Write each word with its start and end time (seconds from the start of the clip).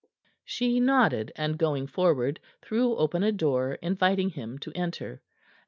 She 0.43 0.79
nodded, 0.79 1.31
and, 1.35 1.59
going 1.59 1.85
forward, 1.85 2.39
threw 2.59 2.95
open 2.95 3.21
a 3.21 3.31
door, 3.31 3.77
inviting 3.83 4.31
him 4.31 4.57
to 4.57 4.71
enter. 4.73 5.21